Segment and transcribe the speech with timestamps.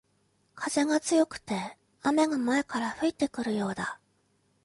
[0.55, 3.99] 風が強くて雨が前から吹いてくるようだ